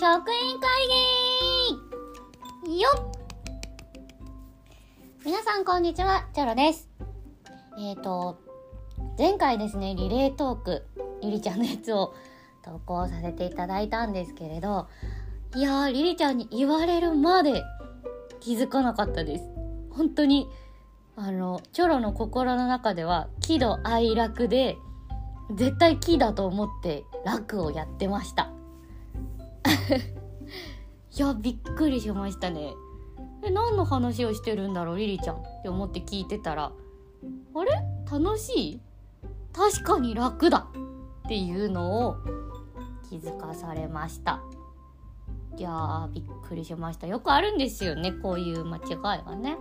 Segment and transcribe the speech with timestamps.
[0.00, 0.70] 職員会
[2.66, 3.10] 議よっ
[5.24, 6.88] 皆さんこんにちは、チョロです。
[7.76, 8.38] えーと、
[9.18, 10.86] 前回ですね、リレートーク、
[11.20, 12.14] リリちゃんのやつを
[12.64, 14.86] 投稿させていただいたんですけれど、
[15.56, 17.64] いやー、リリちゃんに言われるまで
[18.38, 19.50] 気づかなかったです。
[19.90, 20.48] 本当に、
[21.16, 24.76] あの、チョロの心の中では喜怒哀楽で、
[25.56, 28.52] 絶対喜だと思って楽をやってました。
[31.16, 32.74] いや、びっくりしましたね。
[33.42, 36.72] え、何の話をしてるんだろう、リリちゃんって思って聞いてたら、
[37.54, 37.70] あれ？
[38.10, 38.80] 楽しい？
[39.52, 40.68] 確かに楽だ
[41.26, 42.16] っていうのを
[43.08, 44.40] 気づかされました。
[45.56, 47.06] いやー、びっくりしました。
[47.06, 49.56] よくあるんですよね、こういう間違いがね。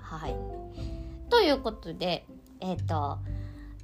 [0.00, 0.36] はい。
[1.30, 2.26] ということで、
[2.60, 3.18] えっ、と、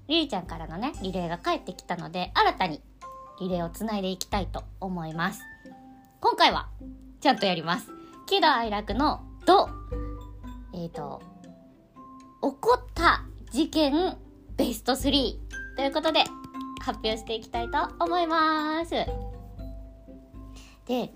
[0.08, 2.82] リリちゃんからのね、リレーが返ってきたので、新たに
[3.40, 5.40] リレーをつないでいきたいと思います。
[6.20, 6.68] 今回は、
[7.20, 7.98] ちゃんとやります。
[8.28, 9.70] 喜怒哀楽の「ど」
[10.74, 11.22] えっ、ー、と
[12.42, 14.18] 起こった事件
[14.54, 15.38] ベスト3
[15.76, 16.24] ということで
[16.82, 19.06] 発表していきたいと思いますで
[20.90, 21.12] えっ、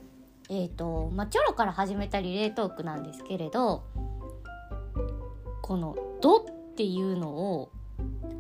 [0.49, 3.85] ー、とまあチョロから始めたリレートークなんですけれど
[5.61, 7.71] この「ど」っていうのを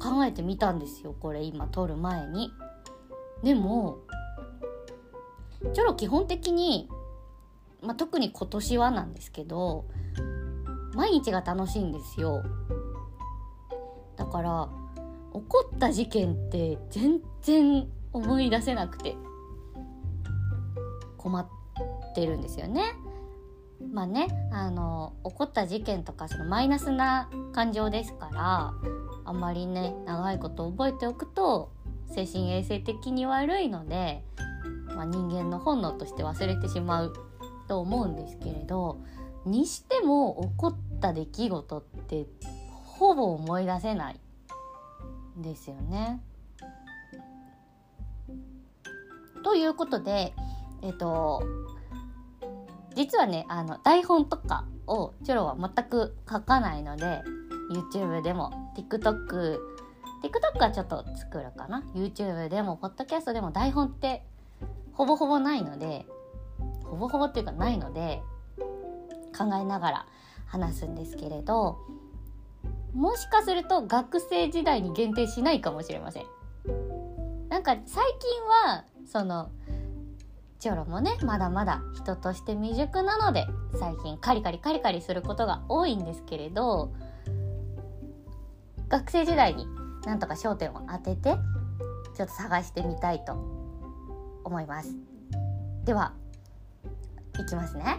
[0.01, 2.51] 考えてみたんですよこれ今撮る前に
[3.43, 3.99] でも
[5.75, 6.89] チョロ基本的に
[7.83, 9.87] まあ、特に今年はなんですけど
[10.95, 12.43] 毎日が楽しいんですよ。
[14.17, 14.69] だから
[15.33, 19.17] 起こった事件って全然思い出せなくて
[21.17, 21.49] 困っ
[22.15, 22.95] てるんですよね。
[23.93, 28.75] まあねあの起こった事件とかそのマイナスな感情ですから
[29.25, 31.73] あんまりね長いこと覚えておくと
[32.11, 34.23] 精神衛生的に悪いので、
[34.95, 37.13] まあ、人間の本能として忘れてしまう
[37.69, 38.99] と思うんですけれど
[39.47, 42.27] にしても起こった出来事って
[42.85, 44.21] ほぼ思い出せない
[45.39, 46.23] ですよね。
[49.43, 50.35] ということで
[50.83, 51.43] えっと
[52.95, 57.23] 実はねあの台本とかをチョロは全く書かないので
[57.71, 59.59] YouTube でも TikTok
[60.23, 64.23] TikTok はちょっと作るかな YouTube でも Podcast でも台本って
[64.93, 66.07] ほぼほぼないので
[66.85, 68.23] ほぼほぼっていうかないので
[69.37, 70.07] 考えながら
[70.47, 71.79] 話すんですけれど
[72.93, 76.27] もしかすると学生時代に限定しないかもしれません。
[77.49, 79.51] なんか最近はその
[80.59, 83.47] チョロもねまだまだ人として未熟なので
[83.79, 86.93] 最近カリカリカリカリすることが多いんですけれど
[88.89, 89.67] 学生時代に
[90.07, 91.37] なんとか焦点を当てて
[92.17, 93.33] ちょっと探してみたいと
[94.45, 94.95] 思います。
[95.85, 96.13] では
[97.39, 97.97] いきますね、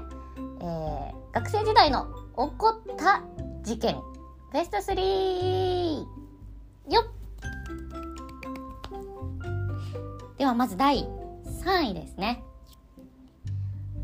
[0.60, 3.22] えー、学生時代の起こった
[3.64, 3.98] 事件。
[4.54, 7.24] ベスト3よっ。
[10.38, 11.08] ではまず第
[11.64, 12.44] 3位ですね。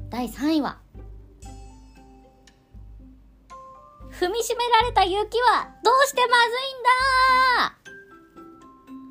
[0.10, 0.80] 第3位は
[4.12, 6.84] 踏みしめられた雪はどうしてまずいん
[7.70, 7.79] だ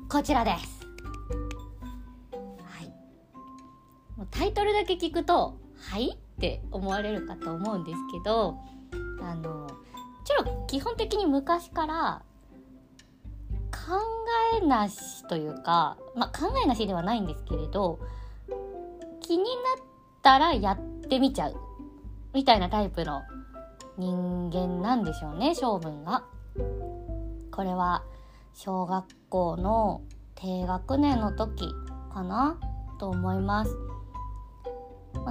[0.09, 0.87] こちらです
[2.31, 2.87] はい
[4.17, 8.57] もうタイトルだけ聞くとはいって思われるかと思うんですけど
[9.21, 9.69] あの
[10.25, 12.23] ちょっと基本的に昔から
[13.71, 13.99] 考
[14.59, 17.99] えなしというか、まあ、考えなしではないんですけれど
[19.21, 19.53] 気になっ
[20.23, 21.55] たらやってみちゃう
[22.33, 23.21] みたいなタイプの
[23.97, 26.23] 人間なんでしょうね性分が。
[27.51, 28.03] これは
[28.53, 30.01] 小学校の
[30.35, 31.69] 低学年の時
[32.13, 32.57] かな
[32.99, 33.75] と思います。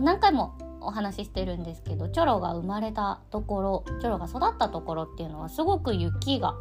[0.02, 6.54] 何回もお話ししてるんですけどチョロが生まれたところチョロが育ったところっていうのはすごく雪が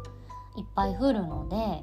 [0.56, 1.82] いっぱい降るので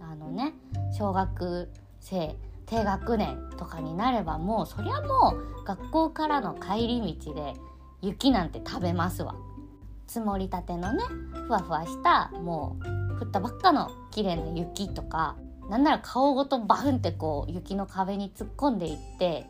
[0.00, 0.54] あのね
[0.96, 1.70] 小学
[2.00, 2.34] 生
[2.66, 7.54] 低学年とかになればもうそりゃもう学校からの帰り道で
[8.00, 9.34] 雪なんて食べますわ
[10.06, 11.04] 積もりたてのね
[11.46, 15.36] ふわふわしたもう降ったばっかの綺麗な雪とか
[15.68, 19.46] なんなら顔ごとバフンってこう雪の壁に突っ込んでいって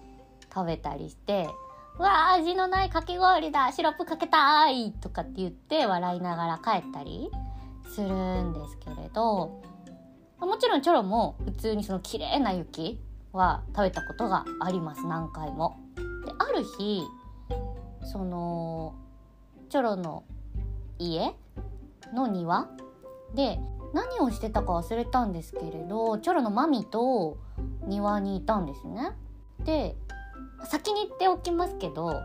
[0.53, 1.49] 食べたりして
[1.99, 7.31] 「うわー味のないかき氷だシロップかけたい!」とかって言って笑いながら帰ったり
[7.89, 9.63] するんですけれど
[10.39, 13.01] もちろんチョロも普通にその綺麗な雪
[13.33, 15.77] は食べたことがあります何回も。
[16.25, 17.03] である日
[18.03, 18.95] その
[19.69, 20.25] チョロの
[20.99, 21.35] 家
[22.13, 22.69] の庭
[23.35, 23.59] で
[23.93, 27.39] 何をしてたか忘れたんですけれどチョロのマミと
[27.87, 29.13] 庭にいたんですね。
[29.65, 29.97] で
[30.65, 32.21] 先に言っておきますけど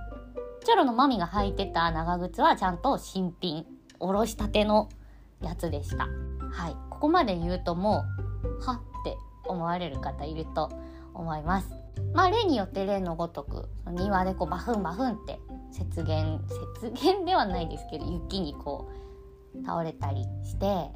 [0.64, 3.66] チョロのマミが履いてた長靴はちゃんと新品
[4.00, 4.90] おろしたての
[5.42, 6.08] やつでした。
[6.52, 6.76] はい。
[6.90, 8.04] ここまで言うとも
[8.44, 10.72] うはって思われる方いると
[11.14, 11.70] 思います。
[12.14, 15.40] まあ例によって例のごとく庭でこうバフンバフンって
[15.72, 16.40] 雪原
[16.82, 19.05] 雪原ではないですけど雪にこう
[19.64, 20.90] 倒れたりして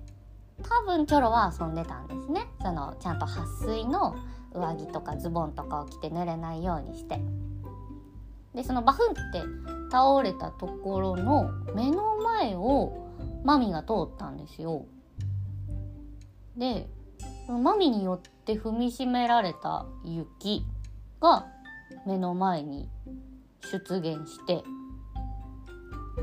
[0.63, 2.47] 多分チョロは遊んでたんですね。
[2.61, 4.15] そのちゃんと撥水の
[4.53, 7.19] 上着とかズボンとかを着て濡れないようにして。
[8.53, 9.41] でそのバフンって
[9.91, 13.07] 倒れたところの目の前を
[13.43, 14.85] マミが通ったんですよ。
[16.57, 16.89] で
[17.47, 20.65] マミによって踏みしめられた雪
[21.21, 21.47] が
[22.05, 22.89] 目の前に
[23.71, 24.63] 出現して。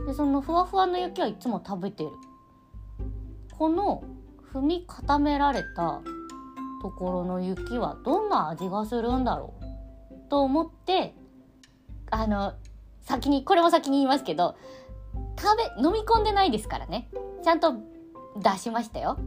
[0.04, 2.10] でそのふわふわの雪はいつも食べてる。
[3.56, 4.04] この
[4.52, 6.02] 踏み固められた
[6.82, 9.54] ところの雪はどんな味がするんだろ
[10.10, 10.28] う？
[10.28, 11.14] と思って
[12.10, 12.54] あの
[13.02, 14.56] 先にこれも先に言いますけど
[15.38, 17.08] 食べ飲み込んでないですからね。
[17.42, 17.74] ちゃんと
[18.36, 19.18] 出しましたよ。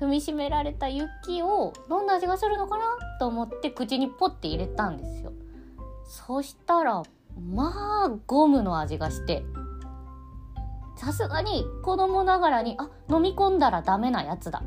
[0.00, 2.84] 踏みしめられた雪をどんな味がするのかな？
[3.18, 5.32] と思って口にポッて入れたんですよ。
[6.04, 7.02] そしたら
[7.40, 9.44] まあゴムの味がして
[10.96, 14.62] さすがに子供ながらにあ飲み込んだらダメなやつだ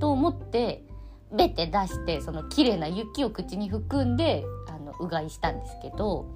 [0.00, 0.84] と思って
[1.32, 6.26] ベて出してその綺麗な雪を口に含んであのうがいしたんですけど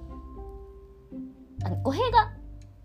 [1.63, 2.33] あの語弊が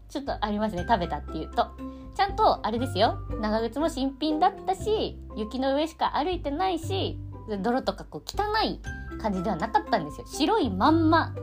[0.08, 1.68] ちょっとありますね食べたっていうと。
[2.14, 7.18] ちゃんとあれですよ長靴も新品だったし雪の上しか歩いてないし
[7.60, 8.80] 泥とかこう汚い
[9.20, 10.26] 感じではなかったんですよ。
[10.26, 11.34] 白いまんま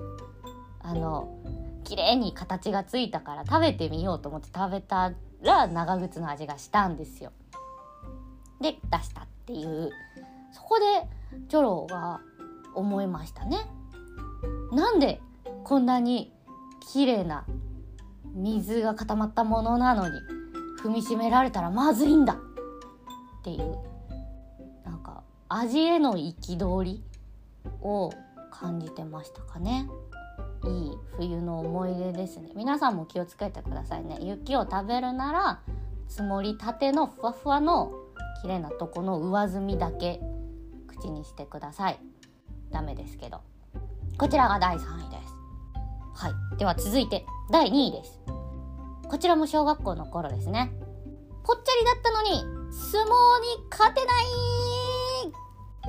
[0.79, 1.40] あの
[1.91, 5.11] 綺麗に形がついたから食べてみようと思って食べた
[5.43, 7.33] ら長靴の味がしたんですよ。
[8.61, 9.89] で出したっていう。
[10.53, 10.85] そこで
[11.49, 12.21] チョロが
[12.75, 13.57] 思いましたね。
[14.71, 15.19] なんで
[15.65, 16.31] こんなに
[16.93, 17.43] 綺麗な
[18.35, 20.17] 水が固まったものなのに
[20.81, 22.35] 踏みしめられたらまずいんだ。
[22.35, 23.77] っていう。
[24.85, 27.03] なんか味への憤り
[27.81, 28.11] を
[28.49, 29.89] 感じてましたかね。
[30.63, 32.51] いい冬の思い出ですね。
[32.55, 34.17] 皆さんも気をつけてくださいね。
[34.21, 35.59] 雪を食べるなら
[36.07, 37.91] 積もりたてのふわふわの
[38.41, 40.21] 綺麗なとこの上澄みだけ
[40.87, 41.99] 口にしてください。
[42.71, 43.41] ダメですけど。
[44.17, 45.33] こちらが第3位です。
[46.13, 46.57] はい。
[46.57, 48.19] では続いて第2位です。
[49.07, 50.71] こちらも小学校の頃ですね。
[51.43, 54.25] ぽっちゃりだったのに相撲に勝てない。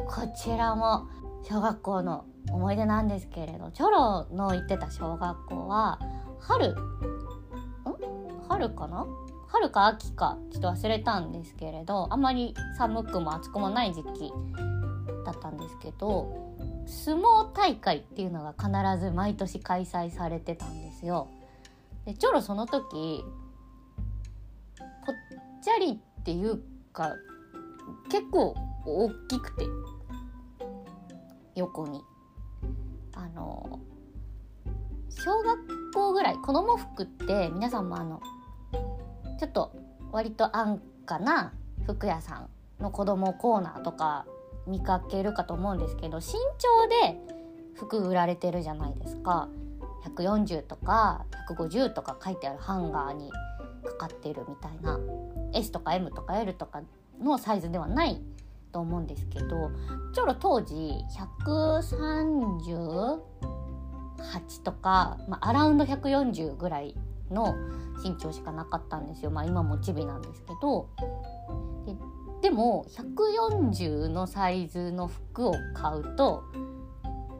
[0.06, 1.06] こちらも
[1.44, 5.98] 小学校の思い出なんですけれどチョロの行ってた小学校は
[6.40, 6.76] 春ん？
[8.48, 9.06] 春かな？
[9.48, 14.32] 春か秋かちょっと忘れたんですけれどあまり寒くも暑くもない時期
[15.24, 16.56] だったんですけど
[16.86, 18.70] 相撲大会っていうのが必
[19.04, 21.28] ず毎年開催されてたんですよ。
[22.06, 23.24] でチョロその時
[25.06, 25.14] ぽっ
[25.62, 26.60] ちゃりっていう
[26.92, 27.12] か
[28.10, 28.54] 結構
[28.84, 29.64] 大きくて
[31.54, 32.02] 横に。
[33.14, 33.80] あの
[35.10, 38.22] 小学校ぐらい子供服って皆さんもあの
[39.38, 39.72] ちょっと
[40.10, 41.52] 割と安価な
[41.86, 42.48] 服屋さん
[42.82, 44.24] の子供コーナーとか
[44.66, 47.18] 見かけるかと思うんですけど身長で
[47.74, 49.48] 服売られてるじゃないですか。
[50.04, 53.30] 140とか150とか書いてあるハンガーに
[53.84, 54.98] かかってるみたいな。
[55.54, 56.82] S とか M とか L とか
[57.20, 58.20] のサイズではない
[58.72, 59.70] と思うんですけど
[60.14, 60.74] ちょうど当時
[61.44, 63.20] 138
[64.62, 66.96] とか、まあ、アラウンド140ぐらい
[67.30, 67.54] の
[68.02, 69.30] 身長しかなかったんですよ。
[69.30, 70.88] まあ今もチビなんですけど。
[71.86, 71.94] で
[72.42, 76.42] でも140のサイズの服を買うと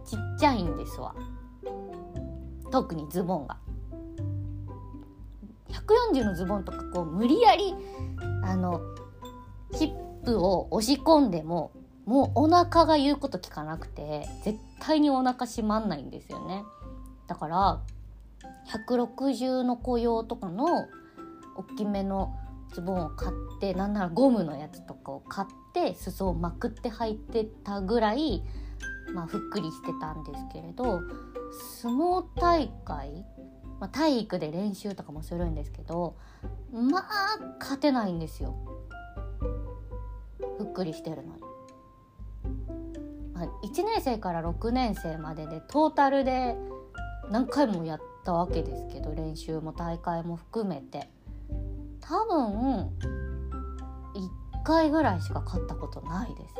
[0.05, 1.15] ちっちゃいんですわ。
[2.71, 3.59] 特にズボンが。
[5.69, 7.75] 140のズボンとかこう無理やり
[8.45, 8.81] あの
[9.73, 11.73] ヒップを押し込んでも
[12.05, 16.64] もうお腹が言うこと聞かなくて絶対にお腹閉まんないんですよね。
[17.29, 17.81] だから
[18.88, 20.88] 160の子用とかの
[21.57, 22.35] 大きめの
[22.73, 28.43] ズボンを買ってなんならゴムのやつとかを買って裾をまくって履いてたぐらい、
[29.14, 31.00] まあ、ふっくりしてたんですけれど
[31.81, 33.25] 相撲大会、
[33.79, 36.17] まあ、体育で練習とかもするんですけど
[36.73, 38.57] まあ勝てないんですよ。
[40.62, 41.42] ふっくりしてるのに。
[43.35, 46.57] まあ、1年生から6年生まででトータルで
[47.31, 51.09] 何回もやったわけですけど練習も大会も含めて。
[52.00, 52.90] 多分
[54.14, 56.54] 1回ぐらいしか勝ったことないです。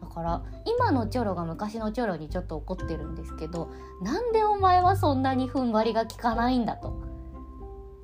[0.00, 3.70] だから今のチョロが昔のチョロにちょっと怒ってるんですけど
[4.02, 7.02] なんでお前はそんなに踏ん張りが効かないんだと。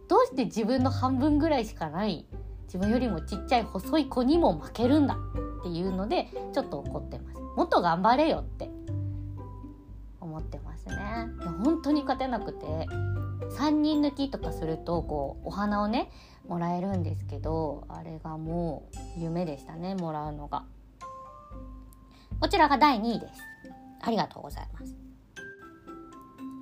[0.08, 2.26] どうして自分の半分ぐらいしかない
[2.68, 5.16] 自分よりもちっちゃい細い子にも負けるんだ
[5.60, 7.38] っていうのでちょっと怒ってます。
[7.56, 8.70] もっと頑張れよって
[10.20, 10.94] 思ってますね。
[11.64, 12.66] 本当に勝てなくて
[13.56, 16.10] 3人抜きとかするとこうお花をね
[16.46, 20.64] もらえるんですけどあれがもう夢でしたねもらうのが。
[22.40, 23.40] こちらが第2位です。
[24.02, 24.94] ありがとうございます。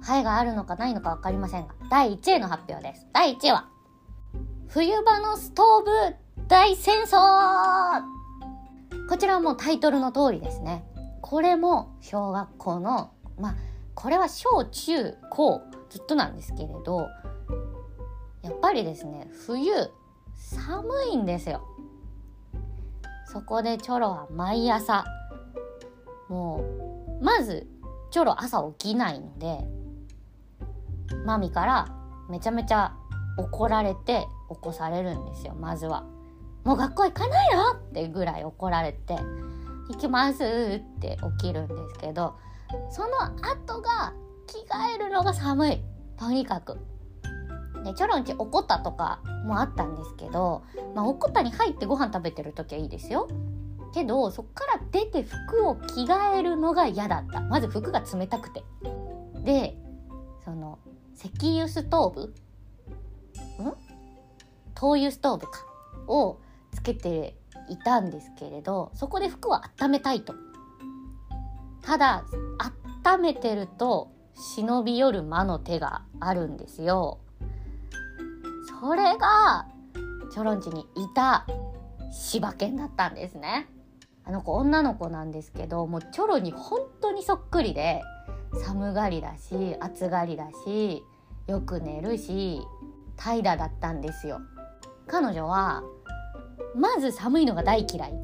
[0.03, 3.09] ハエがあるのかないのか分かりませんが第1位の発表です。
[3.13, 3.69] 第1位は
[4.69, 6.17] 冬場のストーブ
[6.49, 7.17] 大戦争。
[9.09, 10.85] こちらはもうタイトルの通りですね。
[11.23, 13.55] これも小学校のまあ
[13.95, 17.09] これは小中高ずっとなんですけれど
[18.43, 19.73] やっぱりですね冬
[20.35, 21.63] 寒いんですよ。
[23.33, 25.05] そこでチョロは毎朝
[26.29, 26.65] も
[27.21, 27.67] うまず
[28.11, 29.65] チョロ朝起きないので
[31.25, 31.89] マミから
[32.29, 32.95] めちゃめちゃ
[33.39, 36.05] 怒られて起こされるんですよまずは。
[36.65, 39.17] もう学校行かないのってぐらい怒られて
[39.89, 42.35] 「行きます」って起きるんですけど
[42.91, 44.13] その後が
[44.49, 45.85] 着替えるのが寒い
[46.17, 46.79] とにかく。
[47.85, 50.65] でチョロンチ怒ったとかもあったんですけど、
[50.97, 53.29] まあ、怒ったに入ってご飯食べてる時はいいですよ。
[53.95, 58.65] けどそっから出て服を着替えるのが嫌だったまず服が冷たくて
[59.45, 59.79] で
[60.45, 60.79] その
[61.15, 62.35] 石油ストーブ
[64.77, 65.65] 灯油ストーブか
[66.07, 66.39] を
[66.73, 67.37] つけて
[67.69, 70.35] いたんですけれどそこで服を温めたいと。
[71.83, 72.25] ただ
[73.05, 77.21] 温めてると忍び寄る魔の手があるんですよ。
[78.81, 79.67] それが
[80.33, 81.47] チョロンチにいた
[82.13, 83.69] 柴犬だったんですね。
[84.25, 88.03] あの子女の子なんですけどもうチョロに本当にそっくりで
[88.65, 91.05] 寒がりだし暑がりだし
[91.47, 92.61] よく寝るし
[93.17, 94.41] 怠惰だったんですよ。
[95.07, 95.83] 彼女は
[96.75, 98.15] まず寒いのが大嫌い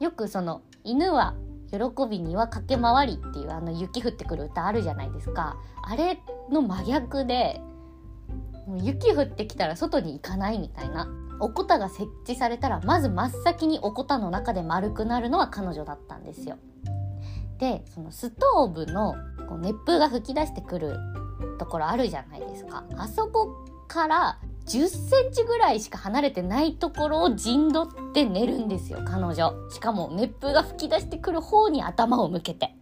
[0.00, 1.34] よくその犬は
[1.70, 6.20] 喜びには駆け回りっていうあの雪降ってくる歌あるじゃないですかあれ
[6.50, 7.60] の真逆で
[8.66, 11.08] もう雪降ってきたら外に行かないみたいな
[11.40, 16.56] おこたが設置されたらまず真っ先におこたの中で丸くなるのは彼女だったんですよ。
[17.58, 19.14] でそのストーブの
[19.48, 20.96] こう熱風が吹き出してくる
[21.58, 22.84] ところあるじゃないですか。
[22.96, 32.74] あそこから10センチぐらいしか離れてないところを陣取って寝るんですよ彼女しかも熱風が吹き出してくる方に頭を向けて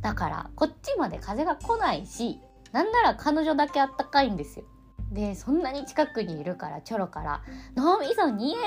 [0.00, 2.40] だからこっちまで風が来ないし
[2.72, 4.64] なんなら彼女だけあったかいんですよ
[5.12, 7.42] でそんなに近くにいるからチョロから
[7.76, 8.58] 「脳みそ逃げる!」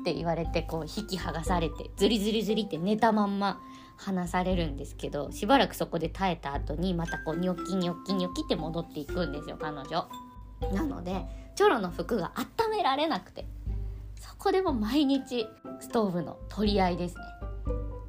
[0.00, 3.60] って言われてこう引き剥がされてズリズリズリって寝たまんま
[3.96, 10.08] 離されるんですけどしばらくそこで耐えた後にまたこうニョッキニョッキニョキって戻っていくんですよ彼女。
[10.72, 13.46] なのでチョロの服が温められなくて
[14.20, 15.46] そこでも毎日
[15.80, 17.22] ストーブの取り合いですね。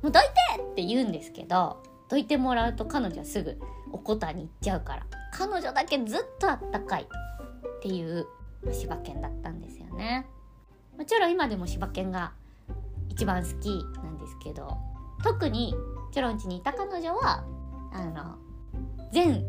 [0.04, 0.24] もうどい
[0.56, 3.60] てって言うんですけどどいてもらうと彼女はすぐ
[3.92, 8.28] おこたに行っちゃうから彼女だけずっとあったかいっていう
[8.72, 10.28] 柴犬だったんですよね。
[10.98, 12.34] もちろん今でも柴犬が
[13.10, 13.70] 一番好き
[14.04, 14.78] なんですけど
[15.24, 15.74] 特に
[16.12, 17.44] チョロンチにいた彼女は
[17.94, 18.36] あの
[19.12, 19.46] 全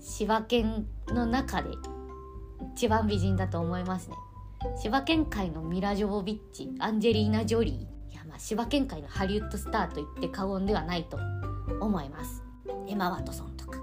[0.00, 1.70] 柴犬の中で
[2.74, 4.16] 一番美人だと思いますね。
[4.76, 8.12] 柴犬界のミラ・ジョボビッチアンジェリーナ・ジョリー。
[8.12, 11.18] いやまあ柴犬界のハリウッドスターと言って過言ではないと
[11.80, 12.42] 思います。
[12.86, 13.78] エマ・ワトソンとか。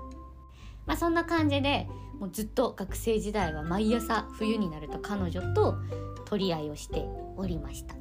[0.86, 1.88] まあそんな感じで
[2.20, 5.76] もうずっと学生時代は毎朝冬になると彼女と
[6.26, 7.06] 取り合いをして
[7.36, 7.94] おりました、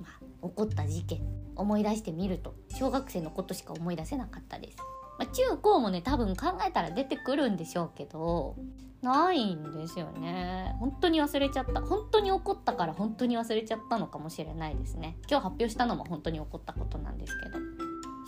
[0.00, 0.08] ま
[0.42, 1.20] あ、起こった事件
[1.54, 4.78] 思い出してみると小学生のことしか思い出せなかったです、
[5.18, 8.56] まあ、中高もね多分考えたら出てくるんでしょうけど
[9.02, 10.74] ないんですよね。
[10.80, 11.82] 本当に忘れちゃった。
[11.82, 15.16] 本当に怒ったから本当に忘れちゃったのかもしれないですね。
[15.28, 17.58] 今日発表したのも本当に起こったことなんですけど。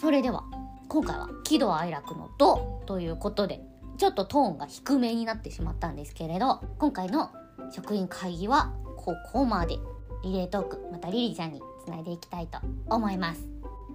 [0.00, 0.45] それでは
[0.88, 3.66] 今回は喜怒哀楽の「ド」ということで
[3.97, 7.31] ちょっとトーンが低めになってしまったんですけれど今回の
[7.73, 9.78] 職員会議はここまで。
[10.26, 13.47] リレートークまたリリちゃんにつないでいきたいと思います。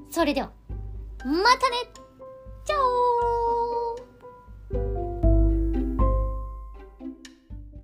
[0.10, 0.51] それでは
[1.25, 1.91] またね
[2.65, 3.50] 啾